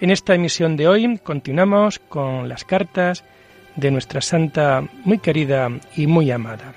En 0.00 0.10
esta 0.10 0.34
emisión 0.34 0.76
de 0.76 0.86
hoy 0.86 1.18
continuamos 1.18 1.98
con 1.98 2.48
las 2.48 2.64
cartas 2.64 3.24
de 3.74 3.90
nuestra 3.90 4.20
santa 4.20 4.84
muy 5.04 5.18
querida 5.18 5.68
y 5.96 6.06
muy 6.06 6.30
amada. 6.30 6.72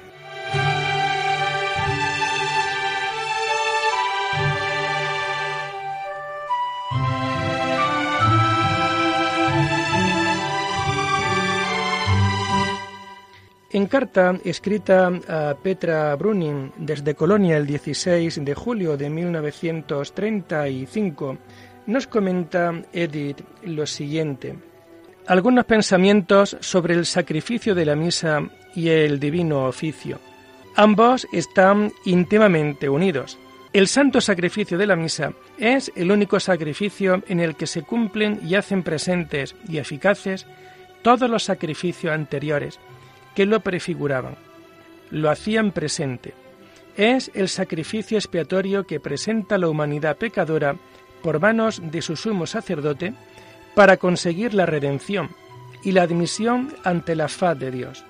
En 13.73 13.86
carta 13.86 14.38
escrita 14.44 15.10
a 15.30 15.56
Petra 15.62 16.14
Bruning 16.16 16.73
desde 16.76 17.16
Colonia 17.16 17.56
el 17.56 17.66
16 17.67 18.44
de 18.44 18.56
julio 18.56 18.98
de 18.98 19.10
1935, 19.10 21.38
nos 21.86 22.08
comenta 22.08 22.74
Edith 22.94 23.42
lo 23.64 23.86
siguiente. 23.86 24.56
Algunos 25.28 25.66
pensamientos 25.66 26.58
sobre 26.60 26.94
el 26.94 27.06
sacrificio 27.06 27.76
de 27.76 27.86
la 27.86 27.96
misa 27.96 28.42
y 28.76 28.90
el 28.90 29.20
divino 29.20 29.66
oficio. 29.66 30.20
Ambos 30.76 31.28
están 31.32 31.92
íntimamente 32.06 32.90
unidos. 32.90 33.38
El 33.73 33.88
santo 33.88 34.20
sacrificio 34.20 34.78
de 34.78 34.88
la 34.88 34.96
misa 34.96 35.34
es 35.58 35.92
el 35.96 36.12
único 36.12 36.40
sacrificio 36.40 37.23
en 37.28 37.40
el 37.40 37.56
que 37.56 37.68
se 37.68 37.84
cumplen 37.84 38.40
y 38.44 38.56
hacen 38.56 38.84
presentes 38.84 39.56
y 39.68 39.78
eficaces 39.78 40.45
todos 41.02 41.30
los 41.30 41.44
sacrificios 41.44 42.14
anteriores 42.14 42.80
que 43.36 43.45
lo 43.45 43.62
prefiguraban. 43.62 44.36
Lo 45.10 45.30
hacían 45.30 45.72
presente. 45.72 46.34
Es 46.98 47.32
el 47.34 47.48
sacrificio 47.48 48.18
expiatorio 48.18 48.86
que 48.86 49.00
presenta 49.00 49.58
la 49.58 49.70
humanidad 49.70 50.18
pecadora 50.18 50.76
por 51.22 51.39
manos 51.39 51.81
de 51.83 52.02
su 52.02 52.16
sumo 52.16 52.45
sacerdote 52.45 53.14
para 53.75 53.97
conseguir 53.97 54.53
la 54.53 54.66
redención 54.66 55.30
y 55.83 55.91
la 55.91 56.03
admisión 56.03 56.73
ante 56.83 57.16
la 57.16 57.27
faz 57.27 57.58
de 57.58 57.72
Dios. 57.72 58.05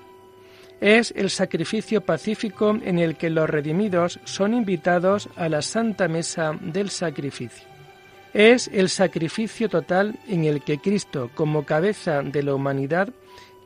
Es 0.80 1.12
el 1.16 1.30
sacrificio 1.30 2.00
pacífico 2.00 2.76
en 2.82 2.98
el 2.98 3.16
que 3.16 3.30
los 3.30 3.48
redimidos 3.48 4.18
son 4.24 4.52
invitados 4.52 5.28
a 5.36 5.48
la 5.48 5.62
santa 5.62 6.08
mesa 6.08 6.58
del 6.60 6.90
sacrificio. 6.90 7.68
Es 8.34 8.68
el 8.72 8.88
sacrificio 8.88 9.68
total 9.68 10.18
en 10.26 10.44
el 10.44 10.62
que 10.62 10.78
Cristo, 10.78 11.30
como 11.34 11.64
cabeza 11.64 12.22
de 12.22 12.42
la 12.42 12.54
humanidad 12.54 13.10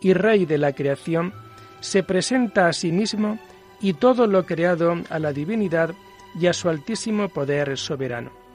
y 0.01 0.13
Rey 0.13 0.45
de 0.45 0.59
la 0.59 0.73
creación, 0.73 1.33
se 1.81 2.03
presenta 2.03 2.69
a 2.69 2.73
sí 2.73 2.93
mismo 2.93 3.39
y 3.81 3.95
todo 3.95 4.27
lo 4.27 4.45
creado 4.45 4.97
a 5.09 5.19
la 5.19 5.33
divinidad 5.33 5.95
y 6.39 6.49
a 6.49 6.53
su 6.53 6.69
altísimo 6.69 7.29
poder 7.29 7.79
soberano. 7.79 8.46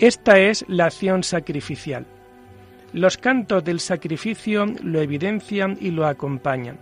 Esta 0.00 0.38
es 0.38 0.64
la 0.66 0.86
acción 0.86 1.22
sacrificial. 1.22 2.06
Los 2.94 3.18
cantos 3.18 3.62
del 3.62 3.80
sacrificio 3.80 4.64
lo 4.82 5.02
evidencian 5.02 5.76
y 5.78 5.90
lo 5.90 6.06
acompañan. 6.06 6.78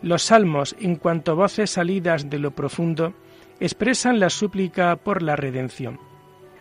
Los 0.00 0.22
salmos, 0.22 0.76
en 0.78 0.94
cuanto 0.94 1.34
voces 1.34 1.70
salidas 1.70 2.30
de 2.30 2.38
lo 2.38 2.52
profundo, 2.52 3.14
expresan 3.58 4.20
la 4.20 4.30
súplica 4.30 4.94
por 4.94 5.22
la 5.22 5.34
redención. 5.34 5.98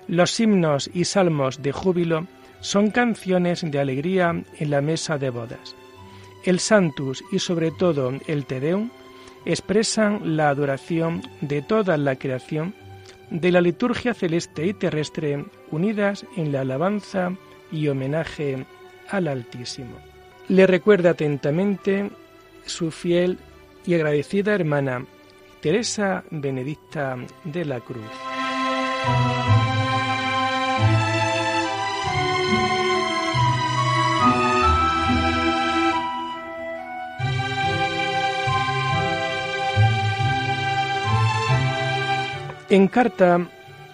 Los 0.07 0.39
himnos 0.39 0.89
y 0.91 1.05
salmos 1.05 1.61
de 1.61 1.71
júbilo 1.71 2.25
son 2.61 2.89
canciones 2.89 3.61
de 3.61 3.79
alegría 3.79 4.43
en 4.57 4.71
la 4.71 4.81
mesa 4.81 5.19
de 5.19 5.29
bodas. 5.29 5.75
El 6.43 6.59
Santus 6.59 7.23
y 7.31 7.37
sobre 7.37 7.69
todo 7.69 8.11
el 8.25 8.47
Te 8.47 8.59
Deum 8.59 8.89
expresan 9.45 10.35
la 10.35 10.49
adoración 10.49 11.21
de 11.41 11.61
toda 11.61 11.95
la 11.97 12.15
creación 12.15 12.73
de 13.31 13.51
la 13.51 13.61
liturgia 13.61 14.13
celeste 14.13 14.67
y 14.67 14.73
terrestre 14.73 15.45
unidas 15.71 16.25
en 16.35 16.51
la 16.51 16.61
alabanza 16.61 17.33
y 17.71 17.87
homenaje 17.87 18.65
al 19.09 19.27
Altísimo. 19.27 19.97
Le 20.49 20.67
recuerda 20.67 21.11
atentamente 21.11 22.11
su 22.65 22.91
fiel 22.91 23.39
y 23.85 23.95
agradecida 23.95 24.53
hermana 24.53 25.05
Teresa 25.61 26.23
Benedicta 26.29 27.17
de 27.45 27.65
la 27.65 27.79
Cruz. 27.79 28.03
En 42.71 42.87
carta 42.87 43.49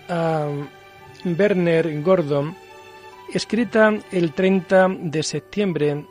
a 0.08 0.48
Werner 1.26 2.00
Gordon, 2.04 2.56
escrita 3.34 3.92
el 4.12 4.34
30 4.34 4.90
de 5.00 5.24
septiembre 5.24 6.06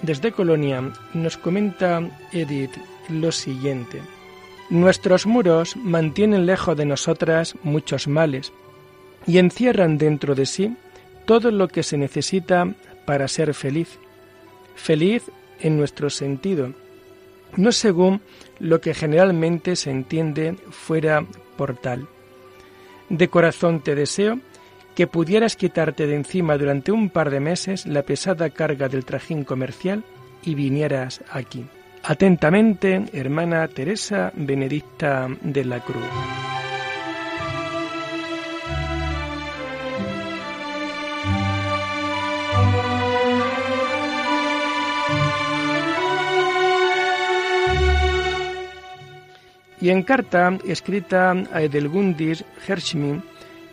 desde 0.00 0.32
Colonia, 0.32 0.90
nos 1.12 1.36
comenta 1.36 2.00
Edith 2.32 2.74
lo 3.10 3.30
siguiente. 3.30 4.00
Nuestros 4.70 5.26
muros 5.26 5.76
mantienen 5.76 6.46
lejos 6.46 6.78
de 6.78 6.86
nosotras 6.86 7.54
muchos 7.62 8.08
males 8.08 8.54
y 9.26 9.36
encierran 9.36 9.98
dentro 9.98 10.34
de 10.34 10.46
sí 10.46 10.74
todo 11.26 11.50
lo 11.50 11.68
que 11.68 11.82
se 11.82 11.98
necesita 11.98 12.74
para 13.04 13.28
ser 13.28 13.52
feliz. 13.52 13.98
Feliz 14.76 15.30
en 15.60 15.76
nuestro 15.76 16.08
sentido, 16.08 16.72
no 17.58 17.70
según 17.70 18.22
lo 18.60 18.80
que 18.80 18.94
generalmente 18.94 19.76
se 19.76 19.90
entiende 19.90 20.56
fuera 20.70 21.26
portal. 21.58 22.08
De 23.10 23.28
corazón 23.28 23.80
te 23.80 23.94
deseo 23.94 24.40
que 24.94 25.06
pudieras 25.06 25.56
quitarte 25.56 26.06
de 26.06 26.14
encima 26.14 26.56
durante 26.56 26.90
un 26.90 27.10
par 27.10 27.28
de 27.28 27.40
meses 27.40 27.84
la 27.84 28.02
pesada 28.02 28.48
carga 28.48 28.88
del 28.88 29.04
trajín 29.04 29.44
comercial 29.44 30.02
y 30.42 30.54
vinieras 30.54 31.22
aquí. 31.30 31.66
Atentamente, 32.02 33.04
hermana 33.12 33.68
Teresa 33.68 34.32
Benedicta 34.34 35.28
de 35.42 35.64
la 35.64 35.80
Cruz. 35.80 36.47
Y 49.80 49.90
en 49.90 50.02
carta 50.02 50.58
escrita 50.66 51.32
a 51.52 51.62
Edelgundis 51.62 52.44
Herschmin 52.66 53.22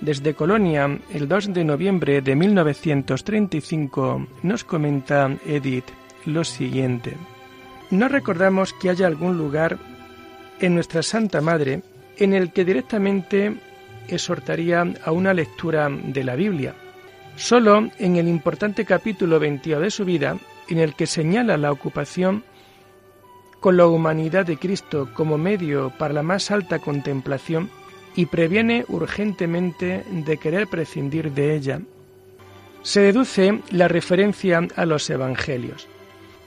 desde 0.02 0.34
Colonia 0.34 1.00
el 1.13 1.28
2 1.28 1.54
de 1.54 1.63
noviembre 1.63 2.22
de 2.22 2.36
1935 2.36 4.28
nos 4.44 4.63
comenta 4.63 5.36
Edith 5.46 5.86
lo 6.25 6.44
siguiente. 6.44 7.16
No 7.92 8.07
recordamos 8.07 8.74
que 8.74 8.90
haya 8.90 9.07
algún 9.07 9.38
lugar 9.38 9.78
en 10.60 10.75
nuestra 10.75 11.04
Santa 11.04 11.42
Madre 11.42 11.81
en 12.18 12.34
el 12.34 12.52
que 12.52 12.66
directamente 12.66 13.56
exhortaría 14.07 14.86
a 15.04 15.12
una 15.12 15.34
lectura 15.34 15.90
de 15.90 16.24
la 16.24 16.36
Biblia. 16.36 16.75
Solo 17.36 17.90
en 17.98 18.16
el 18.16 18.28
importante 18.28 18.86
capítulo 18.86 19.40
22 19.40 19.81
de 19.81 19.92
su 19.92 20.06
vida, 20.06 20.38
en 20.69 20.80
el 20.80 20.96
que 20.96 21.06
señala 21.06 21.57
la 21.57 21.72
ocupación 21.72 22.44
con 23.66 23.78
la 23.78 23.88
humanidad 23.88 24.46
de 24.46 24.58
Cristo 24.58 25.10
como 25.16 25.40
medio 25.40 25.92
para 25.98 26.14
la 26.14 26.22
más 26.22 26.52
alta 26.52 26.78
contemplación 26.78 27.72
y 28.16 28.28
previene 28.28 28.86
urgentemente 28.90 30.04
de 30.08 30.38
querer 30.38 30.68
prescindir 30.68 31.32
de 31.32 31.56
ella, 31.56 31.82
se 32.84 33.02
deduce 33.02 33.64
la 33.72 33.88
referencia 33.88 34.68
a 34.76 34.86
los 34.86 35.10
Evangelios 35.10 35.88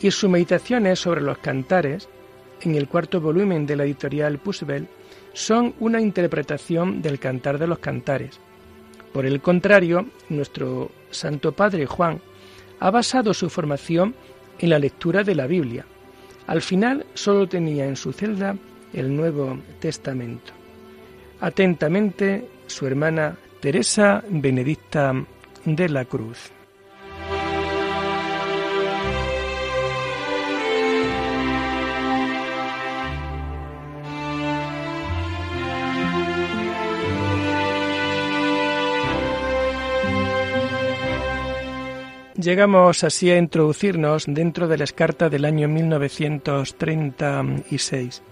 y 0.01 0.13
sus 0.13 0.31
meditaciones 0.31 1.01
sobre 1.01 1.21
los 1.21 1.39
cantares, 1.39 2.09
en 2.61 2.77
el 2.77 2.87
cuarto 2.87 3.21
volumen 3.21 3.67
de 3.67 3.75
la 3.75 3.83
editorial 3.83 4.39
Pusbel, 4.39 4.87
son 5.33 5.75
una 5.81 6.01
interpretación 6.01 7.03
del 7.03 7.19
cantar 7.19 7.59
de 7.59 7.67
los 7.67 7.81
cantares. 7.81 8.39
Por 9.13 9.27
el 9.27 9.41
contrario, 9.41 10.07
nuestro 10.29 10.93
Santo 11.11 11.51
Padre 11.51 11.85
Juan 11.85 12.21
ha 12.79 12.93
basado 12.93 13.35
su 13.35 13.51
formación 13.51 14.15
en 14.61 14.71
la 14.71 14.79
lectura 14.79 15.25
de 15.25 15.35
la 15.35 15.49
Biblia, 15.49 15.85
al 16.49 16.63
final 16.63 17.07
solo 17.15 17.47
tenía 17.47 17.87
en 17.87 17.95
su 17.95 18.13
celda 18.13 18.57
el 18.93 19.15
Nuevo 19.15 19.59
Testamento. 19.81 20.53
Atentamente, 21.41 22.49
su 22.67 22.87
hermana 22.87 23.37
Teresa 23.61 24.25
Benedicta 24.29 25.15
de 25.65 25.89
la 25.91 26.07
Cruz. 26.07 26.51
Llegamos 42.49 43.05
así 43.05 43.31
a 43.31 43.37
introducirnos 43.37 44.25
dentro 44.27 44.67
de 44.69 44.79
las 44.79 44.95
cartas 44.95 45.31
del 45.31 45.45
año 45.45 45.69
1936. 45.69 48.23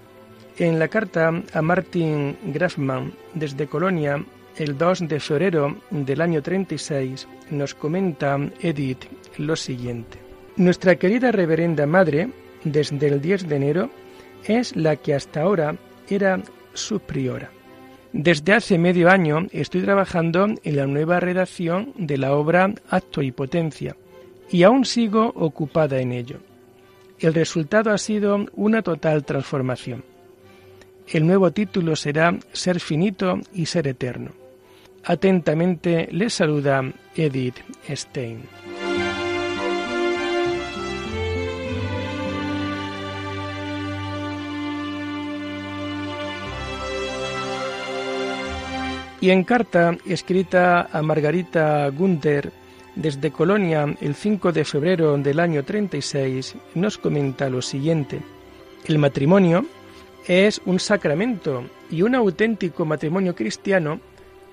En 0.56 0.78
la 0.78 0.88
carta 0.88 1.42
a 1.52 1.60
Martin 1.60 2.38
Grafman 2.44 3.12
desde 3.34 3.66
Colonia, 3.66 4.24
el 4.56 4.78
2 4.78 5.08
de 5.08 5.20
febrero 5.20 5.76
del 5.90 6.22
año 6.22 6.42
36, 6.42 7.28
nos 7.50 7.74
comenta 7.74 8.38
Edith 8.62 9.04
lo 9.36 9.54
siguiente. 9.54 10.16
Nuestra 10.56 10.96
querida 10.96 11.30
reverenda 11.30 11.84
madre, 11.84 12.30
desde 12.64 13.08
el 13.08 13.20
10 13.20 13.48
de 13.48 13.56
enero, 13.56 13.90
es 14.46 14.74
la 14.76 14.96
que 14.96 15.12
hasta 15.12 15.42
ahora 15.42 15.76
era 16.08 16.40
su 16.72 17.00
priora. 17.00 17.50
Desde 18.14 18.54
hace 18.54 18.78
medio 18.78 19.10
año 19.10 19.46
estoy 19.52 19.82
trabajando 19.82 20.46
en 20.46 20.76
la 20.76 20.86
nueva 20.86 21.20
redacción 21.20 21.92
de 21.98 22.16
la 22.16 22.32
obra 22.32 22.72
Acto 22.88 23.20
y 23.20 23.30
Potencia 23.30 23.94
y 24.50 24.62
aún 24.62 24.84
sigo 24.84 25.32
ocupada 25.34 26.00
en 26.00 26.12
ello. 26.12 26.38
El 27.18 27.34
resultado 27.34 27.90
ha 27.90 27.98
sido 27.98 28.46
una 28.54 28.82
total 28.82 29.24
transformación. 29.24 30.04
El 31.08 31.26
nuevo 31.26 31.50
título 31.52 31.96
será 31.96 32.36
Ser 32.52 32.80
finito 32.80 33.40
y 33.54 33.66
ser 33.66 33.86
eterno. 33.88 34.32
Atentamente 35.04 36.08
le 36.10 36.28
saluda 36.28 36.82
Edith 37.14 37.56
Stein. 37.88 38.42
Y 49.20 49.30
en 49.30 49.44
carta 49.44 49.96
escrita 50.04 50.88
a 50.92 51.02
Margarita 51.02 51.88
Gunther 51.88 52.52
desde 52.96 53.30
Colonia 53.30 53.86
el 54.00 54.14
5 54.14 54.52
de 54.52 54.64
febrero 54.64 55.16
del 55.18 55.38
año 55.38 55.62
36, 55.62 56.56
nos 56.74 56.98
comenta 56.98 57.48
lo 57.48 57.62
siguiente. 57.62 58.20
El 58.86 58.98
matrimonio 58.98 59.66
es 60.26 60.60
un 60.64 60.80
sacramento 60.80 61.64
y 61.90 62.02
un 62.02 62.14
auténtico 62.14 62.84
matrimonio 62.84 63.34
cristiano, 63.34 64.00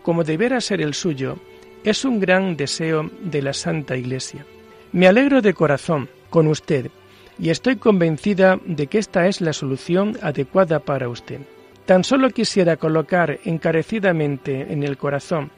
como 0.03 0.23
deberá 0.23 0.61
ser 0.61 0.81
el 0.81 0.93
suyo, 0.93 1.37
es 1.83 2.05
un 2.05 2.19
gran 2.19 2.55
deseo 2.55 3.09
de 3.21 3.41
la 3.41 3.53
Santa 3.53 3.97
Iglesia. 3.97 4.45
Me 4.91 5.07
alegro 5.07 5.41
de 5.41 5.53
corazón 5.53 6.09
con 6.29 6.47
usted 6.47 6.91
y 7.39 7.49
estoy 7.49 7.77
convencida 7.77 8.59
de 8.65 8.87
que 8.87 8.99
esta 8.99 9.27
es 9.27 9.41
la 9.41 9.53
solución 9.53 10.17
adecuada 10.21 10.79
para 10.79 11.09
usted. 11.09 11.41
Tan 11.85 12.03
solo 12.03 12.29
quisiera 12.29 12.77
colocar 12.77 13.39
encarecidamente 13.43 14.71
en 14.71 14.83
el 14.83 14.97
corazón, 14.97 15.51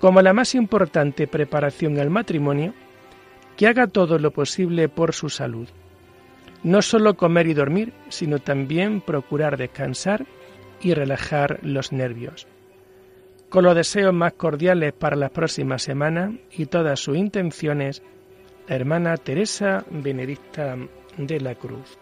como 0.00 0.22
la 0.22 0.32
más 0.32 0.54
importante 0.54 1.28
preparación 1.28 2.00
al 2.00 2.10
matrimonio, 2.10 2.74
que 3.56 3.68
haga 3.68 3.86
todo 3.86 4.18
lo 4.18 4.30
posible 4.30 4.88
por 4.88 5.12
su 5.12 5.28
salud. 5.28 5.68
No 6.62 6.80
solo 6.80 7.14
comer 7.14 7.46
y 7.46 7.54
dormir, 7.54 7.92
sino 8.08 8.38
también 8.38 9.02
procurar 9.02 9.58
descansar 9.58 10.26
y 10.80 10.94
relajar 10.94 11.60
los 11.62 11.92
nervios. 11.92 12.48
Con 13.50 13.64
los 13.64 13.74
deseos 13.74 14.14
más 14.14 14.32
cordiales 14.32 14.94
para 14.94 15.16
las 15.16 15.30
próximas 15.30 15.82
semanas 15.82 16.32
y 16.50 16.66
todas 16.66 16.98
sus 16.98 17.18
intenciones, 17.18 18.02
la 18.68 18.76
hermana 18.76 19.16
Teresa 19.18 19.84
Benedicta 19.90 20.76
de 21.18 21.40
la 21.40 21.54
Cruz. 21.56 21.98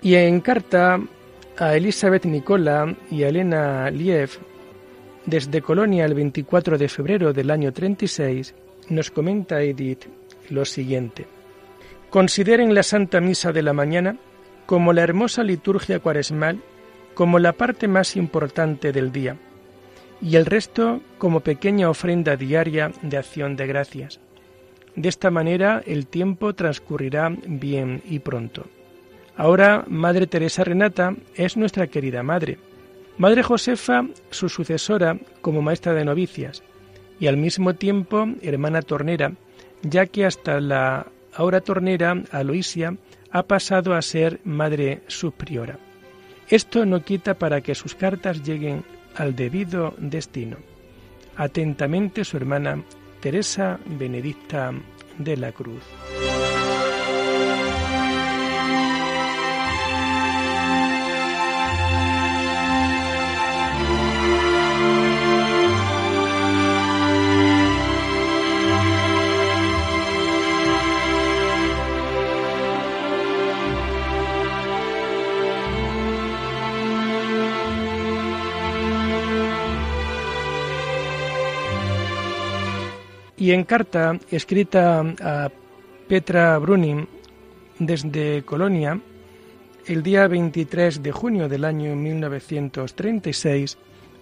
Y 0.00 0.16
en 0.16 0.40
carta 0.40 0.98
a 1.58 1.74
Elizabeth 1.76 2.24
Nicola 2.24 2.94
y 3.10 3.22
a 3.22 3.28
Elena 3.28 3.90
Liev, 3.90 4.30
desde 5.26 5.62
Colonia 5.62 6.04
el 6.04 6.14
24 6.14 6.78
de 6.78 6.88
febrero 6.88 7.32
del 7.32 7.50
año 7.50 7.72
36, 7.72 8.54
nos 8.88 9.10
comenta 9.10 9.62
Edith 9.62 10.06
lo 10.50 10.64
siguiente. 10.64 11.26
Consideren 12.10 12.74
la 12.74 12.82
Santa 12.82 13.20
Misa 13.20 13.52
de 13.52 13.62
la 13.62 13.72
mañana 13.72 14.16
como 14.66 14.92
la 14.92 15.02
hermosa 15.02 15.42
liturgia 15.42 16.00
cuaresmal, 16.00 16.60
como 17.14 17.38
la 17.38 17.52
parte 17.52 17.88
más 17.88 18.16
importante 18.16 18.92
del 18.92 19.12
día, 19.12 19.36
y 20.20 20.36
el 20.36 20.46
resto 20.46 21.00
como 21.18 21.40
pequeña 21.40 21.90
ofrenda 21.90 22.36
diaria 22.36 22.92
de 23.02 23.16
acción 23.16 23.56
de 23.56 23.66
gracias. 23.66 24.20
De 24.96 25.08
esta 25.08 25.30
manera 25.30 25.82
el 25.86 26.06
tiempo 26.06 26.54
transcurrirá 26.54 27.34
bien 27.46 28.02
y 28.04 28.18
pronto. 28.18 28.66
Ahora 29.42 29.84
Madre 29.88 30.28
Teresa 30.28 30.62
Renata 30.62 31.16
es 31.34 31.56
nuestra 31.56 31.88
querida 31.88 32.22
madre. 32.22 32.58
Madre 33.18 33.42
Josefa, 33.42 34.06
su 34.30 34.48
sucesora 34.48 35.18
como 35.40 35.62
maestra 35.62 35.94
de 35.94 36.04
novicias, 36.04 36.62
y 37.18 37.26
al 37.26 37.36
mismo 37.36 37.74
tiempo 37.74 38.24
hermana 38.40 38.82
tornera, 38.82 39.32
ya 39.82 40.06
que 40.06 40.26
hasta 40.26 40.60
la 40.60 41.08
ahora 41.34 41.60
tornera 41.60 42.22
Aloisia 42.30 42.96
ha 43.32 43.42
pasado 43.42 43.94
a 43.94 44.02
ser 44.02 44.38
madre 44.44 45.02
superiora. 45.08 45.76
Esto 46.48 46.86
no 46.86 47.02
quita 47.02 47.34
para 47.34 47.62
que 47.62 47.74
sus 47.74 47.96
cartas 47.96 48.44
lleguen 48.44 48.84
al 49.16 49.34
debido 49.34 49.92
destino. 49.98 50.58
Atentamente 51.34 52.24
su 52.24 52.36
hermana 52.36 52.80
Teresa 53.18 53.80
Benedicta 53.86 54.72
de 55.18 55.36
la 55.36 55.50
Cruz. 55.50 55.82
Y 83.42 83.50
en 83.50 83.64
carta 83.64 84.20
escrita 84.30 85.00
a 85.20 85.50
Petra 86.06 86.56
Brunin 86.58 87.08
desde 87.76 88.44
Colonia, 88.44 89.00
el 89.84 90.04
día 90.04 90.28
23 90.28 91.02
de 91.02 91.10
junio 91.10 91.48
del 91.48 91.64
año 91.64 91.96
1936, 91.96 93.78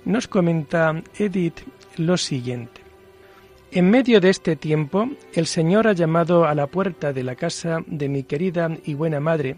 nos 0.06 0.26
comenta 0.26 1.02
Edith 1.18 1.60
lo 1.98 2.16
siguiente. 2.16 2.80
En 3.70 3.90
medio 3.90 4.22
de 4.22 4.30
este 4.30 4.56
tiempo, 4.56 5.10
el 5.34 5.44
Señor 5.44 5.86
ha 5.86 5.92
llamado 5.92 6.46
a 6.46 6.54
la 6.54 6.66
puerta 6.66 7.12
de 7.12 7.22
la 7.22 7.34
casa 7.34 7.84
de 7.86 8.08
mi 8.08 8.22
querida 8.22 8.70
y 8.86 8.94
buena 8.94 9.20
madre 9.20 9.56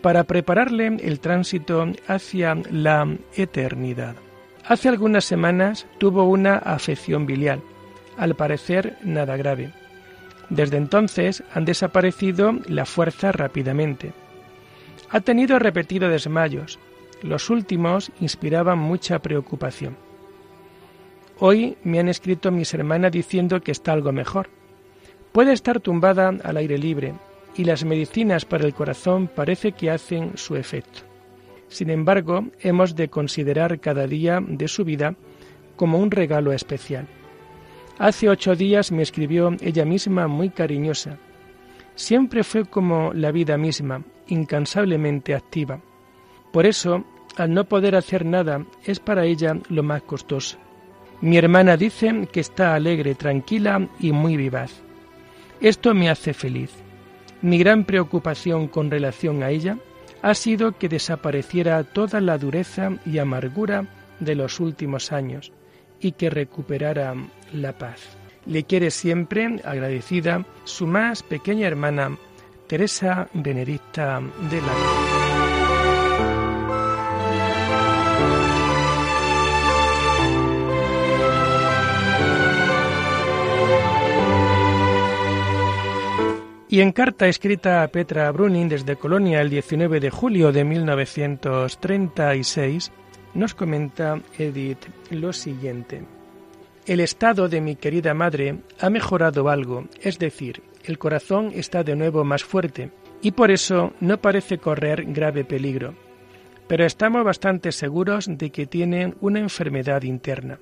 para 0.00 0.22
prepararle 0.22 0.86
el 1.02 1.18
tránsito 1.18 1.88
hacia 2.06 2.54
la 2.70 3.18
eternidad. 3.34 4.14
Hace 4.64 4.88
algunas 4.88 5.24
semanas 5.24 5.88
tuvo 5.98 6.22
una 6.22 6.54
afección 6.54 7.26
biliar 7.26 7.71
al 8.22 8.36
parecer 8.36 8.96
nada 9.02 9.36
grave. 9.36 9.72
Desde 10.48 10.76
entonces 10.76 11.42
han 11.52 11.64
desaparecido 11.64 12.52
la 12.68 12.86
fuerza 12.86 13.32
rápidamente. 13.32 14.12
Ha 15.10 15.20
tenido 15.20 15.58
repetidos 15.58 16.12
desmayos. 16.12 16.78
Los 17.22 17.50
últimos 17.50 18.12
inspiraban 18.20 18.78
mucha 18.78 19.18
preocupación. 19.18 19.96
Hoy 21.40 21.76
me 21.82 21.98
han 21.98 22.08
escrito 22.08 22.52
mis 22.52 22.72
hermanas 22.74 23.10
diciendo 23.10 23.60
que 23.60 23.72
está 23.72 23.92
algo 23.92 24.12
mejor. 24.12 24.48
Puede 25.32 25.52
estar 25.52 25.80
tumbada 25.80 26.28
al 26.28 26.56
aire 26.58 26.78
libre 26.78 27.14
y 27.56 27.64
las 27.64 27.84
medicinas 27.84 28.44
para 28.44 28.64
el 28.64 28.72
corazón 28.72 29.26
parece 29.26 29.72
que 29.72 29.90
hacen 29.90 30.36
su 30.36 30.54
efecto. 30.54 31.00
Sin 31.66 31.90
embargo, 31.90 32.44
hemos 32.60 32.94
de 32.94 33.08
considerar 33.08 33.80
cada 33.80 34.06
día 34.06 34.38
de 34.46 34.68
su 34.68 34.84
vida 34.84 35.16
como 35.74 35.98
un 35.98 36.12
regalo 36.12 36.52
especial. 36.52 37.08
Hace 37.98 38.28
ocho 38.28 38.56
días 38.56 38.90
me 38.90 39.02
escribió 39.02 39.54
ella 39.60 39.84
misma 39.84 40.26
muy 40.26 40.50
cariñosa. 40.50 41.18
Siempre 41.94 42.42
fue 42.42 42.64
como 42.64 43.12
la 43.12 43.30
vida 43.30 43.58
misma, 43.58 44.02
incansablemente 44.28 45.34
activa. 45.34 45.80
Por 46.52 46.66
eso, 46.66 47.04
al 47.36 47.52
no 47.52 47.64
poder 47.64 47.94
hacer 47.94 48.24
nada, 48.24 48.64
es 48.84 48.98
para 48.98 49.24
ella 49.24 49.58
lo 49.68 49.82
más 49.82 50.02
costoso. 50.02 50.56
Mi 51.20 51.36
hermana 51.36 51.76
dice 51.76 52.28
que 52.32 52.40
está 52.40 52.74
alegre, 52.74 53.14
tranquila 53.14 53.88
y 54.00 54.12
muy 54.12 54.36
vivaz. 54.36 54.72
Esto 55.60 55.94
me 55.94 56.08
hace 56.08 56.32
feliz. 56.32 56.72
Mi 57.42 57.58
gran 57.58 57.84
preocupación 57.84 58.68
con 58.68 58.90
relación 58.90 59.42
a 59.42 59.50
ella 59.50 59.76
ha 60.22 60.34
sido 60.34 60.78
que 60.78 60.88
desapareciera 60.88 61.84
toda 61.84 62.20
la 62.20 62.38
dureza 62.38 62.90
y 63.04 63.18
amargura 63.18 63.86
de 64.18 64.34
los 64.34 64.60
últimos 64.60 65.12
años 65.12 65.52
y 66.02 66.12
que 66.12 66.28
recuperara 66.28 67.14
la 67.54 67.78
paz. 67.78 68.00
Le 68.44 68.64
quiere 68.64 68.90
siempre 68.90 69.60
agradecida 69.64 70.44
su 70.64 70.86
más 70.86 71.22
pequeña 71.22 71.68
hermana, 71.68 72.18
Teresa 72.66 73.28
Benedicta 73.32 74.20
de 74.50 74.60
la 74.60 75.22
Y 86.72 86.80
en 86.80 86.90
carta 86.92 87.28
escrita 87.28 87.82
a 87.82 87.88
Petra 87.88 88.32
Bruning 88.32 88.70
desde 88.70 88.96
Colonia 88.96 89.42
el 89.42 89.50
19 89.50 90.00
de 90.00 90.08
julio 90.08 90.52
de 90.52 90.64
1936, 90.64 92.90
nos 93.34 93.54
comenta 93.54 94.20
Edith 94.38 94.86
lo 95.10 95.32
siguiente. 95.32 96.02
El 96.86 97.00
estado 97.00 97.48
de 97.48 97.60
mi 97.60 97.76
querida 97.76 98.12
madre 98.12 98.58
ha 98.80 98.90
mejorado 98.90 99.48
algo, 99.48 99.86
es 100.00 100.18
decir, 100.18 100.62
el 100.84 100.98
corazón 100.98 101.52
está 101.54 101.84
de 101.84 101.94
nuevo 101.94 102.24
más 102.24 102.42
fuerte 102.42 102.90
y 103.20 103.30
por 103.30 103.50
eso 103.50 103.92
no 104.00 104.18
parece 104.18 104.58
correr 104.58 105.04
grave 105.06 105.44
peligro. 105.44 105.94
Pero 106.66 106.84
estamos 106.84 107.24
bastante 107.24 107.70
seguros 107.70 108.26
de 108.28 108.50
que 108.50 108.66
tiene 108.66 109.14
una 109.20 109.38
enfermedad 109.38 110.02
interna. 110.02 110.58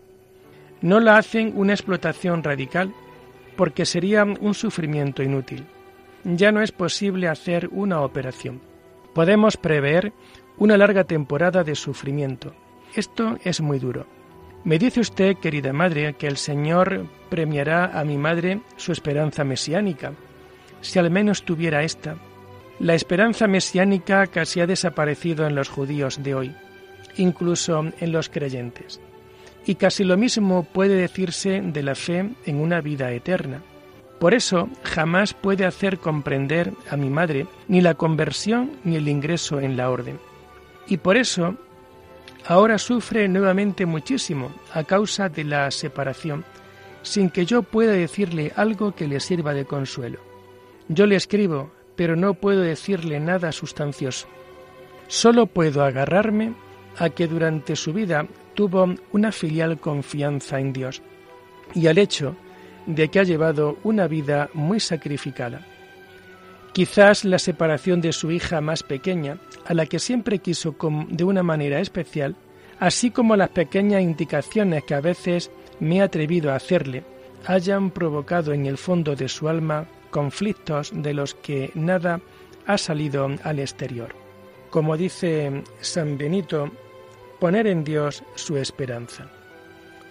No 0.83 1.01
la 1.01 1.17
hacen 1.17 1.53
una 1.57 1.73
explotación 1.73 2.43
radical 2.43 2.93
porque 3.57 3.87
sería 3.87 4.25
un 4.25 4.55
sufrimiento 4.55 5.23
inútil. 5.23 5.65
Ya 6.25 6.53
no 6.53 6.61
es 6.61 6.73
posible 6.73 7.29
hacer 7.29 7.69
una 7.73 8.03
operación. 8.03 8.61
Podemos 9.15 9.57
prever 9.57 10.13
una 10.61 10.77
larga 10.77 11.05
temporada 11.05 11.65
de 11.65 11.75
sufrimiento. 11.75 12.53
Esto 12.95 13.39
es 13.43 13.63
muy 13.63 13.79
duro. 13.79 14.07
Me 14.63 14.79
dice 14.79 15.01
usted, 15.01 15.39
querida 15.39 15.73
madre, 15.73 16.13
que 16.19 16.27
el 16.27 16.37
Señor 16.37 17.07
premiará 17.31 17.99
a 17.99 18.05
mi 18.05 18.19
madre 18.19 18.61
su 18.77 18.93
esperanza 18.93 19.43
mesiánica. 19.43 20.13
Si 20.83 20.99
al 20.99 21.11
menos 21.11 21.45
tuviera 21.45 21.83
esta. 21.83 22.17
La 22.79 22.95
esperanza 22.95 23.47
mesiánica 23.47 24.27
casi 24.27 24.61
ha 24.61 24.67
desaparecido 24.67 25.47
en 25.47 25.55
los 25.55 25.71
judíos 25.71 26.23
de 26.23 26.35
hoy, 26.35 26.55
incluso 27.17 27.83
en 27.99 28.13
los 28.13 28.29
creyentes. 28.29 29.01
Y 29.65 29.77
casi 29.77 30.05
lo 30.05 30.19
mismo 30.19 30.65
puede 30.65 30.95
decirse 30.95 31.63
de 31.63 31.83
la 31.83 31.95
fe 31.95 32.31
en 32.45 32.57
una 32.57 32.83
vida 32.83 33.11
eterna. 33.13 33.63
Por 34.19 34.35
eso 34.35 34.69
jamás 34.83 35.33
puede 35.33 35.65
hacer 35.65 35.99
comprender 35.99 36.73
a 36.91 36.99
mi 36.99 37.09
madre 37.09 37.47
ni 37.67 37.81
la 37.81 37.95
conversión 37.95 38.73
ni 38.85 38.97
el 38.97 39.09
ingreso 39.09 39.59
en 39.59 39.79
la 39.79 39.89
orden. 39.89 40.30
Y 40.87 40.97
por 40.97 41.17
eso 41.17 41.57
ahora 42.47 42.79
sufre 42.79 43.29
nuevamente 43.29 43.87
muchísimo 43.87 44.53
a 44.73 44.85
causa 44.85 45.29
de 45.29 45.45
la 45.45 45.71
separación, 45.71 46.45
sin 47.03 47.31
que 47.31 47.47
yo 47.47 47.63
pueda 47.63 47.93
decirle 47.93 48.53
algo 48.57 48.95
que 48.95 49.09
le 49.09 49.21
sirva 49.21 49.55
de 49.55 49.65
consuelo. 49.65 50.21
Yo 50.89 51.07
le 51.07 51.17
escribo, 51.17 51.71
pero 51.97 52.17
no 52.17 52.35
puedo 52.35 52.61
decirle 52.61 53.21
nada 53.21 53.53
sustancioso. 53.53 54.27
Solo 55.07 55.47
puedo 55.47 55.85
agarrarme 55.85 56.55
a 56.99 57.11
que 57.11 57.27
durante 57.27 57.77
su 57.77 57.93
vida 57.93 58.27
tuvo 58.55 58.95
una 59.13 59.33
filial 59.33 59.79
confianza 59.79 60.61
en 60.61 60.73
Dios 60.73 61.03
y 61.75 61.87
al 61.87 61.99
hecho 61.99 62.37
de 62.87 63.09
que 63.09 63.21
ha 63.21 63.25
llevado 63.25 63.79
una 63.85 64.07
vida 64.07 64.51
muy 64.55 64.81
sacrificada. 64.81 65.67
Quizás 66.73 67.25
la 67.25 67.39
separación 67.39 68.01
de 68.01 68.13
su 68.13 68.31
hija 68.31 68.61
más 68.61 68.83
pequeña, 68.83 69.39
a 69.67 69.75
la 69.75 69.87
que 69.87 69.99
siempre 69.99 70.39
quiso 70.39 70.77
de 71.09 71.25
una 71.25 71.43
manera 71.43 71.81
especial, 71.81 72.37
así 72.79 73.11
como 73.11 73.37
las 73.37 73.51
pequeñas 73.51 74.03
indicaciones 74.03 74.85
que 74.85 74.95
a 74.95 75.01
veces 75.01 75.51
me 75.81 75.97
he 75.97 76.03
atrevido 76.03 76.53
a 76.53 76.57
hacerle, 76.57 77.05
hayan 77.47 77.91
provocado 77.91 78.53
en 78.53 78.67
el 78.67 78.79
fondo 78.79 79.17
de 79.17 79.29
su 79.29 79.49
alma 79.49 79.87
conflictos 80.11 80.91
de 80.95 81.15
los 81.15 81.35
que 81.35 81.71
nada 81.75 82.21
ha 82.67 82.79
salido 82.79 83.29
al 83.43 83.59
exterior. 83.59 84.15
Como 84.71 84.97
dice 84.97 85.65
San 85.81 86.19
Benito, 86.19 86.71
poner 87.41 87.67
en 87.67 87.83
Dios 87.83 88.23
su 88.37 88.57
esperanza. 88.57 89.29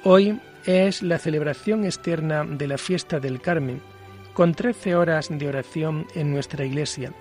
Hoy 0.03 0.39
es 0.65 1.01
la 1.01 1.17
celebración 1.17 1.85
externa 1.85 2.43
de 2.43 2.67
la 2.67 2.77
fiesta 2.77 3.19
del 3.19 3.39
Carmen, 3.39 3.81
con 4.39 4.53
trece 4.53 4.95
horas 4.95 5.27
de 5.29 5.49
oración 5.49 6.07
en 6.15 6.31
nuestra 6.31 6.63
iglesia, 6.63 7.11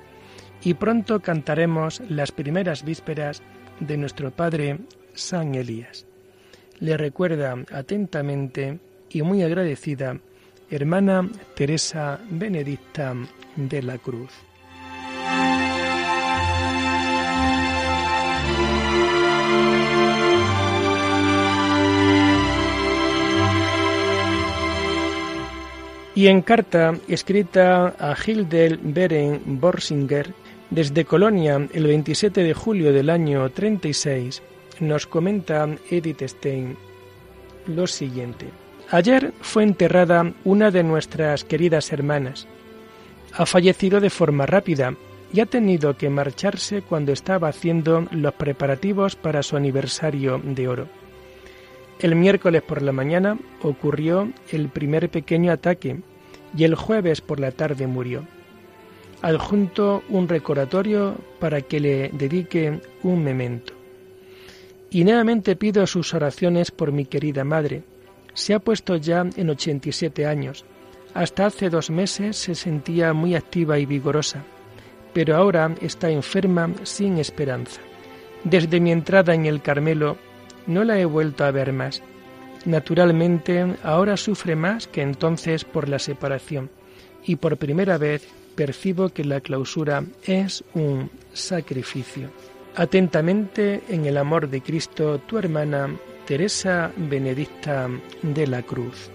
y 0.63 0.75
pronto 0.75 1.19
cantaremos 1.19 2.01
las 2.09 2.31
primeras 2.31 2.85
vísperas 2.85 3.43
de 3.81 3.97
nuestro 3.97 4.31
Padre 4.31 4.79
San 5.15 5.57
Elías. 5.57 6.07
Le 6.79 6.97
recuerda 6.97 7.57
atentamente 7.73 8.79
y 9.11 9.23
muy 9.23 9.43
agradecida 9.43 10.21
hermana 10.71 11.29
Teresa 11.57 12.21
Benedicta 12.31 13.17
de 13.57 13.83
la 13.83 13.99
Cruz. 13.99 14.31
Y 26.19 26.27
en 26.27 26.43
carta 26.43 26.95
escrita 27.07 27.95
a 27.97 28.17
Hildel 28.17 28.81
Beren 28.83 29.41
Borsinger 29.61 30.35
desde 30.69 31.05
Colonia 31.05 31.69
el 31.73 31.87
27 31.87 32.43
de 32.43 32.55
julio 32.55 32.93
del 32.93 33.09
año 33.09 33.49
36, 33.49 34.43
nos 34.81 35.07
comenta 35.07 35.69
Edith 35.89 36.23
Stein 36.27 36.77
lo 37.69 37.87
siguiente. 37.87 38.49
Ayer 38.91 39.33
fue 39.43 39.63
enterrada 39.63 40.33
una 40.43 40.73
de 40.73 40.83
nuestras 40.83 41.45
queridas 41.45 41.93
hermanas. 41.93 42.49
Ha 43.35 43.47
fallecido 43.47 44.01
de 44.01 44.11
forma 44.11 44.45
rápida 44.45 44.97
y 45.33 45.39
ha 45.39 45.47
tenido 45.47 45.97
que 45.97 46.11
marcharse 46.11 46.83
cuando 46.83 47.13
estaba 47.13 47.47
haciendo 47.47 48.09
los 48.11 48.35
preparativos 48.35 49.15
para 49.15 49.45
su 49.45 49.57
aniversario 49.57 50.41
de 50.43 50.67
oro. 50.67 50.89
El 52.01 52.15
miércoles 52.15 52.63
por 52.63 52.81
la 52.83 52.93
mañana 52.93 53.37
ocurrió 53.61 54.33
el 54.53 54.69
primer 54.69 55.11
pequeño 55.11 55.51
ataque 55.51 56.01
y 56.57 56.63
el 56.65 56.77
jueves 56.77 57.21
por 57.21 57.41
la 57.41 57.51
tarde 57.51 57.89
murió. 57.89 58.25
Adjunto 59.21 60.05
un 60.09 60.29
recordatorio 60.29 61.17
para 61.41 61.61
que 61.61 61.81
le 61.81 62.09
dedique 62.11 62.81
un 63.03 63.25
memento. 63.25 63.73
Y 64.91 65.03
nuevamente 65.03 65.57
pido 65.57 65.87
sus 65.89 66.15
oraciones 66.15 66.71
por 66.71 66.93
mi 66.93 67.05
querida 67.05 67.43
madre. 67.43 67.83
Se 68.33 68.55
ha 68.55 68.61
puesto 68.61 68.97
ya 68.97 69.27
en 69.35 69.51
87 69.51 70.25
años. 70.25 70.65
Hasta 71.15 71.47
hace 71.47 71.69
dos 71.69 71.91
meses 71.91 72.37
se 72.37 72.55
sentía 72.55 73.13
muy 73.13 73.35
activa 73.35 73.79
y 73.81 73.87
vigorosa, 73.87 74.45
pero 75.13 75.35
ahora 75.37 75.75
está 75.81 76.11
enferma 76.11 76.71
sin 76.85 77.19
esperanza. 77.19 77.81
Desde 78.45 78.79
mi 78.79 78.93
entrada 78.93 79.35
en 79.35 79.47
el 79.47 79.61
Carmelo 79.61 80.17
no 80.69 80.85
la 80.85 81.01
he 81.01 81.05
vuelto 81.05 81.45
a 81.45 81.51
ver 81.51 81.73
más. 81.73 82.03
Naturalmente, 82.65 83.75
ahora 83.83 84.17
sufre 84.17 84.55
más 84.55 84.87
que 84.87 85.03
entonces 85.03 85.65
por 85.65 85.89
la 85.89 85.99
separación 85.99 86.71
y 87.25 87.37
por 87.37 87.57
primera 87.57 87.99
vez 87.99 88.29
percibo 88.55 89.09
que 89.09 89.25
la 89.25 89.41
clausura 89.41 90.05
es 90.25 90.63
un 90.75 91.11
sacrificio. 91.33 92.31
Atentamente, 92.77 93.83
en 93.89 94.07
el 94.07 94.17
amor 94.17 94.49
de 94.49 94.61
Cristo, 94.61 95.19
tu 95.27 95.39
hermana 95.39 95.91
Teresa 96.27 96.93
Benedicta 96.97 97.89
de 98.23 98.47
la 98.47 98.63
Cruz. 98.63 99.11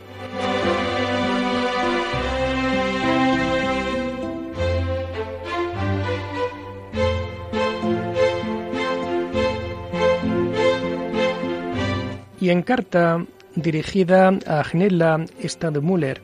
Y 12.43 12.49
en 12.49 12.61
carta 12.61 13.25
dirigida 13.55 14.37
a 14.45 14.59
Agnella 14.59 15.25
Stadmüller 15.41 16.21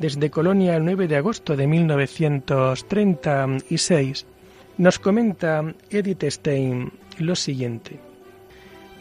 desde 0.00 0.28
Colonia 0.28 0.74
el 0.74 0.84
9 0.84 1.06
de 1.06 1.14
agosto 1.14 1.54
de 1.54 1.68
1936, 1.68 4.26
nos 4.78 4.98
comenta 4.98 5.62
Edith 5.88 6.24
Stein 6.24 6.90
lo 7.18 7.36
siguiente. 7.36 8.00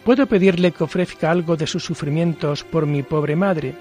¿Puedo 0.05 0.27
pedirle 0.27 0.71
que 0.71 0.83
ofrezca 0.83 1.31
algo 1.31 1.57
de 1.57 1.65
sus 1.65 1.83
sufrimientos 1.83 2.63
por 2.63 2.85
mi 2.85 3.01
pobre 3.01 3.35
madre? 3.35 3.73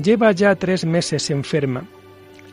Lleva 0.00 0.30
ya 0.30 0.54
tres 0.54 0.84
meses 0.84 1.28
enferma. 1.30 1.82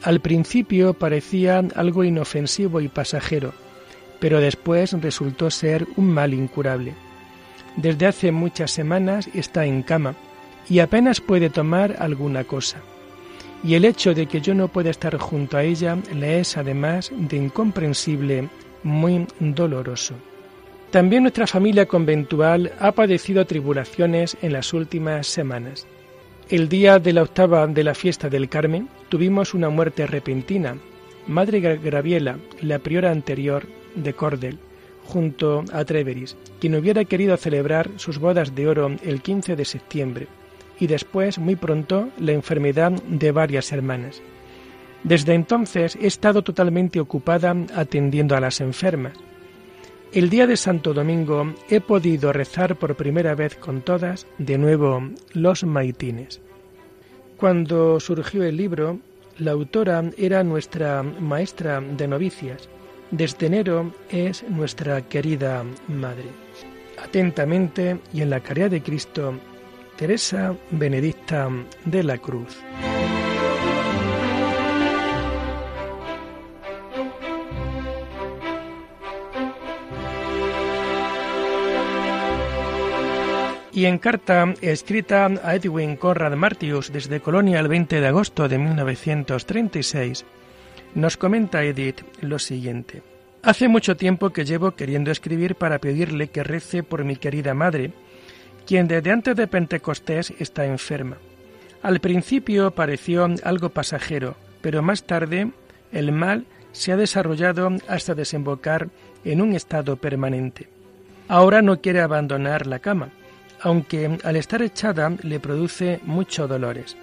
Al 0.01 0.19
principio 0.19 0.95
parecía 0.95 1.59
algo 1.75 2.03
inofensivo 2.03 2.81
y 2.81 2.87
pasajero, 2.87 3.53
pero 4.19 4.41
después 4.41 4.93
resultó 4.93 5.51
ser 5.51 5.85
un 5.95 6.09
mal 6.09 6.33
incurable. 6.33 6.95
Desde 7.77 8.07
hace 8.07 8.31
muchas 8.31 8.71
semanas 8.71 9.29
está 9.33 9.65
en 9.65 9.83
cama 9.83 10.15
y 10.67 10.79
apenas 10.79 11.21
puede 11.21 11.49
tomar 11.49 11.95
alguna 11.99 12.43
cosa. 12.43 12.81
Y 13.63 13.75
el 13.75 13.85
hecho 13.85 14.13
de 14.13 14.25
que 14.25 14.41
yo 14.41 14.53
no 14.53 14.67
pueda 14.67 14.89
estar 14.89 15.17
junto 15.17 15.57
a 15.57 15.63
ella 15.63 15.97
le 16.13 16.39
es 16.39 16.57
además 16.57 17.11
de 17.15 17.37
incomprensible, 17.37 18.49
muy 18.83 19.27
doloroso. 19.39 20.15
También 20.91 21.23
nuestra 21.23 21.47
familia 21.47 21.85
conventual 21.85 22.71
ha 22.79 22.93
padecido 22.93 23.45
tribulaciones 23.45 24.37
en 24.41 24.53
las 24.53 24.73
últimas 24.73 25.27
semanas. 25.27 25.85
El 26.49 26.69
día 26.69 26.97
de 26.97 27.13
la 27.13 27.23
octava 27.23 27.67
de 27.67 27.83
la 27.83 27.93
fiesta 27.93 28.29
del 28.29 28.49
Carmen 28.49 28.87
tuvimos 29.09 29.53
una 29.53 29.69
muerte 29.69 30.07
repentina. 30.07 30.77
Madre 31.27 31.59
Graviela, 31.59 32.37
la 32.61 32.79
priora 32.79 33.11
anterior 33.11 33.67
de 33.95 34.13
Cordel, 34.13 34.59
junto 35.07 35.63
a 35.71 35.83
Treveris, 35.85 36.37
quien 36.59 36.75
hubiera 36.75 37.05
querido 37.05 37.35
celebrar 37.37 37.89
sus 37.95 38.19
bodas 38.19 38.53
de 38.53 38.67
oro 38.67 38.95
el 39.03 39.21
15 39.21 39.55
de 39.55 39.65
septiembre, 39.65 40.27
y 40.79 40.87
después, 40.87 41.39
muy 41.39 41.55
pronto, 41.55 42.09
la 42.19 42.33
enfermedad 42.33 42.91
de 42.91 43.31
varias 43.31 43.71
hermanas. 43.71 44.21
Desde 45.03 45.33
entonces 45.33 45.97
he 45.99 46.07
estado 46.07 46.43
totalmente 46.43 46.99
ocupada 46.99 47.55
atendiendo 47.75 48.35
a 48.35 48.41
las 48.41 48.61
enfermas. 48.61 49.13
El 50.11 50.29
día 50.29 50.47
de 50.47 50.57
Santo 50.57 50.93
Domingo 50.93 51.53
he 51.69 51.81
podido 51.81 52.31
rezar 52.31 52.77
por 52.77 52.95
primera 52.95 53.35
vez 53.35 53.55
con 53.55 53.81
todas 53.81 54.27
de 54.37 54.57
nuevo 54.57 55.01
los 55.33 55.63
maitines. 55.63 56.41
Cuando 57.37 57.99
surgió 57.99 58.43
el 58.43 58.57
libro, 58.57 58.99
la 59.37 59.51
autora 59.51 60.03
era 60.17 60.43
nuestra 60.43 61.03
maestra 61.03 61.81
de 61.81 62.07
novicias. 62.07 62.69
Desde 63.11 63.45
enero 63.45 63.93
es 64.09 64.43
nuestra 64.49 65.01
querida 65.01 65.63
madre. 65.87 66.25
Atentamente 67.01 67.99
y 68.13 68.21
en 68.21 68.29
la 68.29 68.41
caridad 68.41 68.69
de 68.69 68.81
Cristo, 68.81 69.39
Teresa 69.95 70.55
Benedicta 70.71 71.49
de 71.85 72.03
la 72.03 72.17
Cruz. 72.17 72.57
Y 83.71 83.85
en 83.85 83.99
carta 83.99 84.55
escrita 84.61 85.27
a 85.43 85.55
Edwin 85.55 85.97
Conrad 85.97 86.35
Martius 86.35 86.91
desde 86.91 87.21
Colonia 87.21 87.59
el 87.59 87.67
20 87.67 88.01
de 88.01 88.07
agosto 88.07 88.49
de 88.49 88.57
1936, 88.57 90.25
nos 90.97 91.15
comenta 91.15 91.63
Edith 91.63 92.01
lo 92.21 92.39
siguiente. 92.39 93.03
Hace 93.43 93.67
mucho 93.67 93.95
tiempo 93.95 94.31
que 94.31 94.45
llevo 94.45 94.71
queriendo 94.71 95.11
escribir 95.11 95.53
para 95.53 95.77
pedirle 95.77 96.29
que 96.29 96.43
rece 96.43 96.81
por 96.81 97.05
mi 97.05 97.17
querida 97.17 97.53
madre, 97.53 97.91
quien 98.65 98.87
desde 98.87 99.11
antes 99.11 99.35
de 99.35 99.45
Pentecostés 99.45 100.33
está 100.39 100.65
enferma. 100.65 101.17
Al 101.83 101.99
principio 101.99 102.71
pareció 102.71 103.27
algo 103.43 103.69
pasajero, 103.69 104.35
pero 104.61 104.81
más 104.81 105.03
tarde 105.03 105.51
el 105.91 106.11
mal 106.11 106.45
se 106.71 106.91
ha 106.91 106.97
desarrollado 106.97 107.69
hasta 107.87 108.15
desembocar 108.15 108.89
en 109.23 109.41
un 109.41 109.53
estado 109.53 109.97
permanente. 109.97 110.67
Ahora 111.27 111.61
no 111.61 111.79
quiere 111.79 112.01
abandonar 112.01 112.65
la 112.65 112.79
cama, 112.79 113.09
aunque 113.61 114.17
al 114.23 114.35
estar 114.35 114.63
echada 114.63 115.13
le 115.21 115.39
produce 115.39 115.99
muchos 116.05 116.49
dolores. 116.49 116.97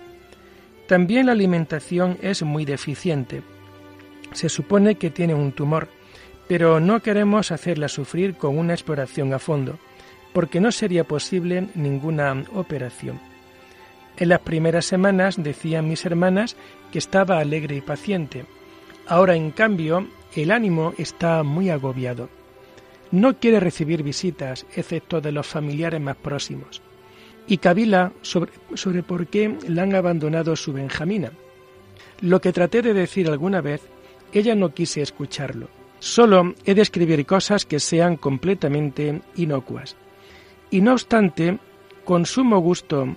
También 0.88 1.26
la 1.26 1.32
alimentación 1.32 2.18
es 2.22 2.42
muy 2.42 2.64
deficiente. 2.64 3.53
Se 4.34 4.50
supone 4.50 4.96
que 4.96 5.10
tiene 5.10 5.34
un 5.34 5.52
tumor, 5.52 5.88
pero 6.46 6.78
no 6.78 7.00
queremos 7.00 7.50
hacerla 7.50 7.88
sufrir 7.88 8.34
con 8.34 8.58
una 8.58 8.74
exploración 8.74 9.32
a 9.32 9.38
fondo, 9.38 9.78
porque 10.34 10.60
no 10.60 10.70
sería 10.70 11.04
posible 11.04 11.68
ninguna 11.74 12.44
operación. 12.54 13.18
En 14.16 14.28
las 14.28 14.40
primeras 14.40 14.84
semanas 14.84 15.42
decían 15.42 15.88
mis 15.88 16.04
hermanas 16.04 16.56
que 16.92 16.98
estaba 16.98 17.38
alegre 17.38 17.76
y 17.76 17.80
paciente. 17.80 18.44
Ahora, 19.06 19.34
en 19.34 19.50
cambio, 19.50 20.06
el 20.34 20.50
ánimo 20.50 20.94
está 20.98 21.42
muy 21.42 21.70
agobiado. 21.70 22.28
No 23.10 23.38
quiere 23.38 23.60
recibir 23.60 24.02
visitas, 24.02 24.66
excepto 24.74 25.20
de 25.20 25.32
los 25.32 25.46
familiares 25.46 26.00
más 26.00 26.16
próximos. 26.16 26.82
Y 27.46 27.58
cavila 27.58 28.12
sobre, 28.22 29.02
por 29.02 29.26
qué 29.26 29.56
la 29.68 29.82
han 29.82 29.94
abandonado 29.94 30.56
su 30.56 30.72
Benjamina. 30.72 31.32
Lo 32.20 32.40
que 32.40 32.52
traté 32.52 32.82
de 32.82 32.94
decir 32.94 33.28
alguna 33.28 33.60
vez, 33.60 33.82
ella 34.38 34.54
no 34.54 34.74
quise 34.74 35.02
escucharlo. 35.02 35.68
Solo 35.98 36.54
he 36.64 36.74
de 36.74 36.82
escribir 36.82 37.24
cosas 37.24 37.64
que 37.64 37.80
sean 37.80 38.16
completamente 38.16 39.22
inocuas. 39.36 39.96
Y 40.70 40.80
no 40.80 40.92
obstante, 40.92 41.58
con 42.04 42.26
sumo 42.26 42.58
gusto, 42.58 43.16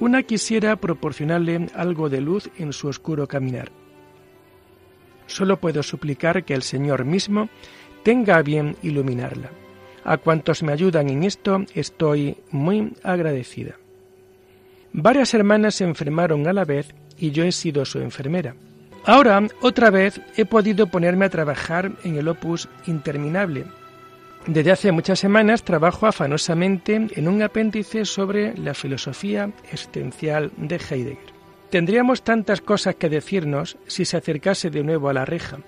una 0.00 0.22
quisiera 0.22 0.76
proporcionarle 0.76 1.68
algo 1.74 2.08
de 2.08 2.20
luz 2.20 2.50
en 2.58 2.72
su 2.72 2.88
oscuro 2.88 3.28
caminar. 3.28 3.70
Solo 5.26 5.60
puedo 5.60 5.82
suplicar 5.82 6.44
que 6.44 6.54
el 6.54 6.62
Señor 6.62 7.04
mismo 7.04 7.48
tenga 8.02 8.36
a 8.36 8.42
bien 8.42 8.76
iluminarla. 8.82 9.50
A 10.04 10.18
cuantos 10.18 10.62
me 10.62 10.72
ayudan 10.72 11.08
en 11.08 11.22
esto 11.22 11.64
estoy 11.74 12.36
muy 12.50 12.92
agradecida. 13.02 13.76
Varias 14.92 15.34
hermanas 15.34 15.76
se 15.76 15.84
enfermaron 15.84 16.46
a 16.46 16.52
la 16.52 16.64
vez 16.64 16.94
y 17.18 17.30
yo 17.30 17.44
he 17.44 17.52
sido 17.52 17.84
su 17.84 18.00
enfermera. 18.00 18.54
Ahora, 19.06 19.46
otra 19.60 19.90
vez, 19.90 20.20
he 20.36 20.44
podido 20.44 20.86
ponerme 20.86 21.26
a 21.26 21.30
trabajar 21.30 21.92
en 22.04 22.16
el 22.16 22.28
opus 22.28 22.68
interminable. 22.86 23.66
Desde 24.46 24.72
hace 24.72 24.92
muchas 24.92 25.18
semanas 25.18 25.62
trabajo 25.62 26.06
afanosamente 26.06 27.08
en 27.10 27.28
un 27.28 27.42
apéndice 27.42 28.04
sobre 28.04 28.56
la 28.56 28.74
filosofía 28.74 29.50
existencial 29.64 30.52
de 30.56 30.76
Heidegger. 30.76 31.34
Tendríamos 31.70 32.22
tantas 32.22 32.60
cosas 32.60 32.94
que 32.94 33.08
decirnos 33.08 33.76
si 33.86 34.04
se 34.04 34.16
acercase 34.16 34.70
de 34.70 34.82
nuevo 34.82 35.08
a 35.08 35.14
la 35.14 35.24
reja, 35.24 35.58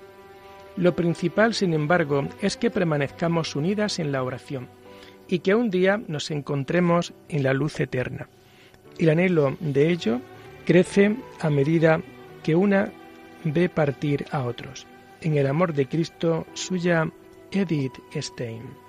lo 0.77 0.95
principal, 0.95 1.55
sin 1.55 1.73
embargo, 1.73 2.27
es 2.39 2.55
que 2.55 2.69
permanezcamos 2.69 3.55
unidas 3.55 3.97
en 3.97 4.11
la 4.11 4.21
oración 4.21 4.69
y 5.27 5.39
que 5.39 5.55
un 5.55 5.71
día 5.71 5.99
nos 6.07 6.29
encontremos 6.29 7.13
en 7.29 7.41
la 7.43 7.53
luz 7.53 7.79
eterna. 7.79 8.29
El 8.99 9.09
anhelo 9.09 9.57
de 9.59 9.89
ello 9.89 10.21
crece 10.65 11.15
a 11.39 11.49
medida 11.49 11.99
que 12.43 12.55
una 12.55 12.91
ve 13.43 13.69
partir 13.69 14.25
a 14.31 14.43
otros. 14.43 14.85
En 15.21 15.37
el 15.37 15.47
amor 15.47 15.73
de 15.73 15.87
Cristo, 15.87 16.45
suya 16.53 17.09
Edith 17.51 17.97
Stein. 18.15 18.87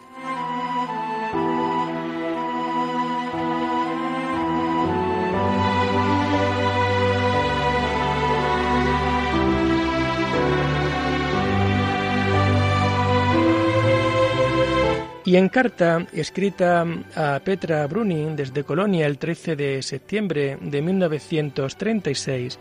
Y 15.28 15.36
en 15.36 15.50
carta 15.50 16.06
escrita 16.14 16.86
a 17.14 17.38
Petra 17.44 17.86
Bruning 17.86 18.34
desde 18.34 18.64
Colonia 18.64 19.06
el 19.06 19.18
13 19.18 19.56
de 19.56 19.82
septiembre 19.82 20.56
de 20.58 20.80
1936, 20.80 22.58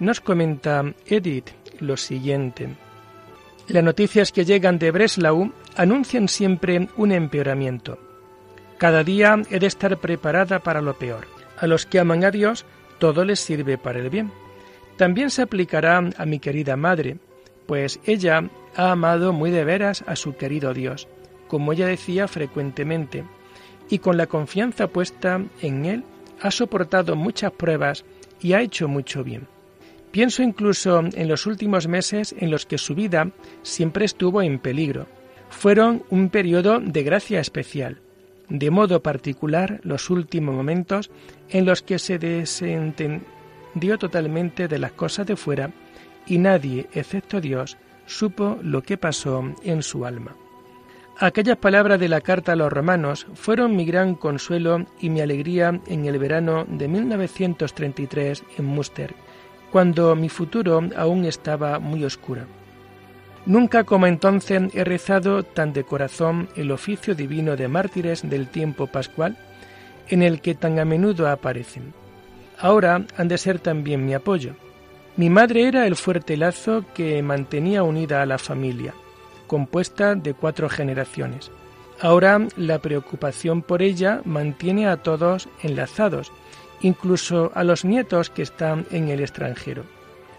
nos 0.00 0.20
comenta 0.20 0.84
Edith 1.06 1.50
lo 1.78 1.96
siguiente. 1.96 2.68
Las 3.68 3.84
noticias 3.84 4.32
que 4.32 4.44
llegan 4.44 4.78
de 4.78 4.90
Breslau 4.90 5.52
anuncian 5.76 6.26
siempre 6.26 6.88
un 6.96 7.12
empeoramiento. 7.12 7.98
Cada 8.78 9.04
día 9.04 9.40
he 9.50 9.60
de 9.60 9.66
estar 9.66 9.96
preparada 9.98 10.58
para 10.58 10.80
lo 10.80 10.94
peor. 10.94 11.28
A 11.58 11.66
los 11.66 11.86
que 11.86 12.00
aman 12.00 12.24
a 12.24 12.30
Dios, 12.30 12.64
todo 12.98 13.24
les 13.24 13.38
sirve 13.38 13.78
para 13.78 14.00
el 14.00 14.10
bien. 14.10 14.32
También 14.96 15.30
se 15.30 15.42
aplicará 15.42 15.98
a 15.98 16.26
mi 16.26 16.40
querida 16.40 16.76
madre, 16.76 17.18
pues 17.66 18.00
ella 18.04 18.50
ha 18.74 18.90
amado 18.90 19.32
muy 19.32 19.50
de 19.50 19.64
veras 19.64 20.02
a 20.06 20.16
su 20.16 20.36
querido 20.36 20.74
Dios 20.74 21.06
como 21.50 21.72
ella 21.72 21.88
decía 21.88 22.28
frecuentemente, 22.28 23.24
y 23.88 23.98
con 23.98 24.16
la 24.16 24.28
confianza 24.28 24.86
puesta 24.86 25.42
en 25.60 25.84
Él 25.84 26.04
ha 26.40 26.52
soportado 26.52 27.16
muchas 27.16 27.50
pruebas 27.50 28.04
y 28.40 28.52
ha 28.52 28.62
hecho 28.62 28.86
mucho 28.86 29.24
bien. 29.24 29.48
Pienso 30.10 30.42
incluso 30.42 31.00
en 31.00 31.28
los 31.28 31.46
últimos 31.46 31.86
meses 31.86 32.34
en 32.38 32.50
los 32.50 32.66
que 32.66 32.78
su 32.78 32.94
vida 32.94 33.30
siempre 33.62 34.04
estuvo 34.04 34.42
en 34.42 34.58
peligro. 34.58 35.06
Fueron 35.50 36.02
un 36.10 36.30
periodo 36.30 36.80
de 36.80 37.02
gracia 37.02 37.40
especial, 37.40 38.00
de 38.48 38.70
modo 38.70 39.02
particular 39.02 39.80
los 39.84 40.10
últimos 40.10 40.54
momentos 40.54 41.10
en 41.48 41.64
los 41.64 41.82
que 41.82 41.98
se 41.98 42.18
desentendió 42.18 43.98
totalmente 43.98 44.66
de 44.66 44.78
las 44.78 44.92
cosas 44.92 45.26
de 45.26 45.36
fuera 45.36 45.70
y 46.26 46.38
nadie, 46.38 46.88
excepto 46.92 47.40
Dios, 47.40 47.76
supo 48.06 48.58
lo 48.62 48.82
que 48.82 48.96
pasó 48.96 49.54
en 49.62 49.82
su 49.82 50.04
alma. 50.04 50.34
Aquellas 51.18 51.58
palabras 51.58 52.00
de 52.00 52.08
la 52.08 52.20
carta 52.20 52.52
a 52.52 52.56
los 52.56 52.72
romanos 52.72 53.26
fueron 53.34 53.76
mi 53.76 53.84
gran 53.84 54.14
consuelo 54.14 54.86
y 55.00 55.10
mi 55.10 55.20
alegría 55.20 55.80
en 55.86 56.06
el 56.06 56.18
verano 56.18 56.64
de 56.66 56.88
1933 56.88 58.42
en 58.56 58.64
Münster, 58.64 59.14
cuando 59.70 60.14
mi 60.16 60.28
futuro 60.28 60.80
aún 60.96 61.24
estaba 61.24 61.78
muy 61.78 62.04
oscuro. 62.04 62.42
Nunca 63.46 63.84
como 63.84 64.06
entonces 64.06 64.62
he 64.74 64.84
rezado 64.84 65.42
tan 65.42 65.72
de 65.72 65.84
corazón 65.84 66.48
el 66.56 66.70
oficio 66.70 67.14
divino 67.14 67.56
de 67.56 67.68
mártires 67.68 68.28
del 68.28 68.48
tiempo 68.48 68.86
pascual, 68.86 69.38
en 70.08 70.22
el 70.22 70.40
que 70.40 70.54
tan 70.54 70.78
a 70.78 70.84
menudo 70.84 71.28
aparecen. 71.28 71.94
Ahora 72.58 73.06
han 73.16 73.28
de 73.28 73.38
ser 73.38 73.58
también 73.58 74.04
mi 74.04 74.12
apoyo. 74.12 74.54
Mi 75.16 75.30
madre 75.30 75.66
era 75.66 75.86
el 75.86 75.96
fuerte 75.96 76.36
lazo 76.36 76.84
que 76.94 77.22
mantenía 77.22 77.82
unida 77.82 78.20
a 78.20 78.26
la 78.26 78.38
familia 78.38 78.94
compuesta 79.50 80.14
de 80.14 80.32
cuatro 80.32 80.68
generaciones. 80.68 81.50
Ahora 82.00 82.46
la 82.56 82.78
preocupación 82.78 83.62
por 83.62 83.82
ella 83.82 84.20
mantiene 84.24 84.86
a 84.86 84.98
todos 84.98 85.48
enlazados, 85.60 86.30
incluso 86.82 87.52
a 87.54 87.64
los 87.64 87.84
nietos 87.84 88.30
que 88.30 88.42
están 88.42 88.86
en 88.90 89.08
el 89.08 89.20
extranjero. 89.20 89.84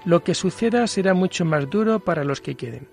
Lo 0.05 0.23
que 0.23 0.33
suceda 0.33 0.87
será 0.87 1.13
mucho 1.13 1.45
más 1.45 1.69
duro 1.69 1.99
para 1.99 2.23
los 2.23 2.41
que 2.41 2.55
queden. 2.55 2.87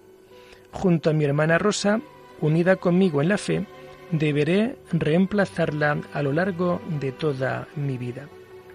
Junto 0.73 1.11
a 1.11 1.13
mi 1.13 1.25
hermana 1.25 1.59
Rosa, 1.59 2.01
unida 2.41 2.77
conmigo 2.77 3.23
en 3.23 3.29
la 3.29 3.39
fe, 3.39 3.67
deberé 4.11 4.77
reemplazarla 4.93 5.99
a 6.13 6.23
lo 6.23 6.33
largo 6.33 6.81
de 7.01 7.13
toda 7.13 7.69
mi 7.77 7.99
vida. 7.99 8.29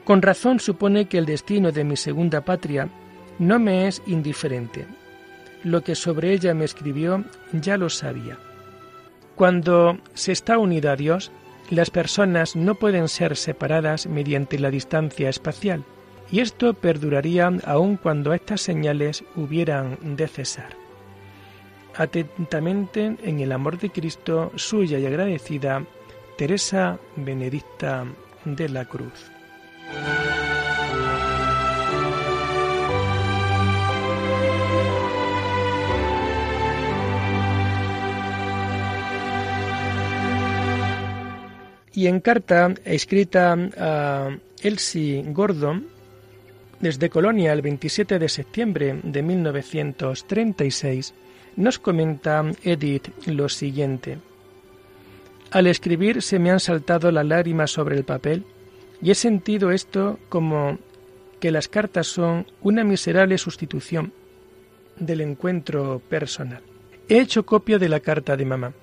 Con 0.04 0.22
razón 0.22 0.60
supone 0.60 1.08
que 1.08 1.18
el 1.18 1.26
destino 1.26 1.72
de 1.72 1.84
mi 1.84 1.96
segunda 1.96 2.42
patria 2.42 2.90
no 3.40 3.60
me 3.60 3.88
es 3.88 4.02
indiferente. 4.06 4.86
Lo 5.64 5.82
que 5.82 5.96
sobre 5.96 6.34
ella 6.34 6.54
me 6.54 6.66
escribió 6.66 7.24
ya 7.54 7.78
lo 7.78 7.90
sabía. 7.90 8.38
Cuando 9.36 9.98
se 10.14 10.32
está 10.32 10.58
unido 10.58 10.92
a 10.92 10.96
Dios, 10.96 11.32
las 11.70 11.90
personas 11.90 12.56
no 12.56 12.76
pueden 12.76 13.08
ser 13.08 13.36
separadas 13.36 14.08
mediante 14.08 14.60
la 14.60 14.70
distancia 14.70 15.30
espacial, 15.30 15.84
y 16.32 16.40
esto 16.40 16.74
perduraría 16.74 17.52
aun 17.66 17.98
cuando 17.98 18.34
estas 18.34 18.62
señales 18.62 19.24
hubieran 19.36 19.98
de 20.16 20.28
cesar. 20.28 20.76
Atentamente, 21.96 23.16
en 23.24 23.40
el 23.40 23.52
amor 23.52 23.78
de 23.78 23.92
Cristo, 23.92 24.52
suya 24.56 24.98
y 24.98 25.06
agradecida, 25.06 25.84
Teresa 26.38 26.98
Benedicta 27.16 28.06
de 28.46 28.70
la 28.70 28.86
Cruz. 28.86 29.32
Y 42.04 42.08
en 42.08 42.20
carta 42.20 42.74
escrita 42.84 43.56
a 43.78 44.38
Elsie 44.62 45.24
Gordon, 45.28 45.88
desde 46.82 47.10
Colonia 47.10 47.54
el 47.54 47.62
27 47.62 48.20
de 48.20 48.28
septiembre 48.28 49.00
de 49.04 49.22
1936, 49.22 51.14
nos 51.56 51.80
comenta 51.80 52.44
Edith 52.62 53.08
lo 53.26 53.48
siguiente. 53.48 54.18
Al 55.52 55.66
escribir 55.68 56.22
se 56.22 56.40
me 56.40 56.52
han 56.52 56.60
saltado 56.60 57.10
las 57.10 57.26
lágrimas 57.26 57.72
sobre 57.72 57.96
el 57.96 58.04
papel 58.04 58.44
y 59.02 59.12
he 59.12 59.16
sentido 59.16 59.72
esto 59.72 60.20
como 60.28 60.80
que 61.40 61.52
las 61.52 61.70
cartas 61.70 62.08
son 62.08 62.48
una 62.60 62.84
miserable 62.84 63.38
sustitución 63.38 64.12
del 64.98 65.22
encuentro 65.22 66.02
personal. 66.10 66.64
He 67.08 67.22
hecho 67.22 67.46
copia 67.46 67.80
de 67.80 67.88
la 67.88 68.02
carta 68.02 68.36
de 68.36 68.44
mamá. 68.44 68.74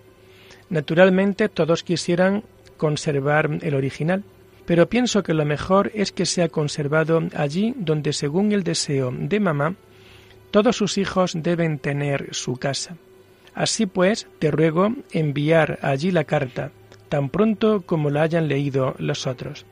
Naturalmente 0.71 1.51
todos 1.51 1.83
quisieran 1.83 2.45
conservar 2.81 3.59
el 3.61 3.75
original, 3.75 4.25
pero 4.64 4.88
pienso 4.88 5.23
que 5.23 5.35
lo 5.35 5.45
mejor 5.45 5.90
es 5.95 6.12
que 6.12 6.25
sea 6.25 6.49
conservado 6.49 7.21
allí 7.37 7.75
donde, 7.77 8.14
según 8.14 8.53
el 8.53 8.62
deseo 8.62 9.12
de 9.12 9.38
mamá, 9.38 9.75
todos 10.51 10.77
sus 10.77 10.97
hijos 10.97 11.35
deben 11.37 11.79
tener 11.79 12.29
su 12.33 12.57
casa. 12.57 12.97
Así 13.53 13.85
pues, 13.85 14.29
te 14.38 14.51
ruego 14.51 14.95
enviar 15.12 15.79
allí 15.83 16.11
la 16.11 16.25
carta, 16.25 16.73
tan 17.11 17.29
pronto 17.29 17.83
como 17.83 18.09
la 18.09 18.23
hayan 18.23 18.49
leído 18.49 18.95
los 18.99 19.27
otros. 19.27 19.66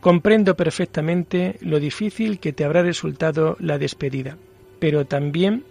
Comprendo 0.00 0.56
perfectamente 0.56 1.56
lo 1.60 1.78
difícil 1.78 2.40
que 2.40 2.52
te 2.52 2.64
habrá 2.64 2.82
resultado 2.82 3.56
la 3.60 3.78
despedida, 3.78 4.38
pero 4.80 5.04
también 5.04 5.62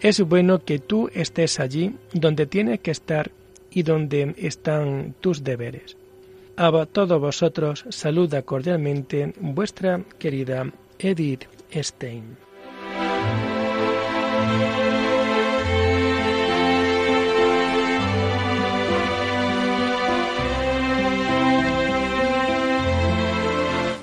es 0.00 0.20
bueno 0.20 0.64
que 0.64 0.78
tú 0.78 1.10
estés 1.12 1.58
allí 1.58 1.96
donde 2.12 2.46
tienes 2.46 2.78
que 2.78 2.92
estar 2.92 3.32
y 3.72 3.82
donde 3.82 4.34
están 4.38 5.16
tus 5.20 5.42
deberes. 5.42 5.96
A 6.62 6.84
todos 6.84 7.18
vosotros 7.18 7.86
saluda 7.88 8.42
cordialmente 8.42 9.32
vuestra 9.40 10.04
querida 10.18 10.70
Edith 10.98 11.46
Stein. 11.72 12.36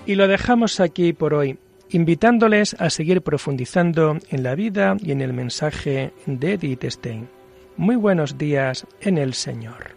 Y 0.08 0.16
lo 0.16 0.28
dejamos 0.28 0.80
aquí 0.80 1.14
por 1.14 1.36
hoy, 1.36 1.60
invitándoles 1.92 2.76
a 2.80 2.90
seguir 2.90 3.22
profundizando 3.22 4.18
en 4.32 4.42
la 4.42 4.56
vida 4.56 4.98
y 5.00 5.12
en 5.12 5.22
el 5.22 5.32
mensaje 5.32 6.12
de 6.26 6.54
Edith 6.54 6.86
Stein. 6.86 7.30
Muy 7.76 7.98
buenos 7.98 8.40
días 8.40 8.88
en 9.02 9.20
el 9.20 9.36
Señor. 9.36 9.97